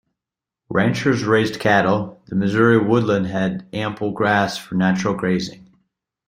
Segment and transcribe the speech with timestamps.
[0.67, 5.69] Ranchers raised cattle; the Missouri woodland had ample grass for natural grazing.